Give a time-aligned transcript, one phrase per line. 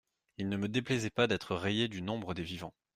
[0.39, 2.73] Il ne me déplaisait pas d’être rayé du nombre des vivants.